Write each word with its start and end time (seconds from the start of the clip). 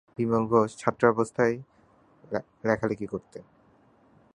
বিমল 0.17 0.43
ঘোষ 0.47 0.69
ছাত্রাবস্থাতেই 0.77 1.55
লেখালেখি 2.63 3.07
করতেন। 3.07 3.43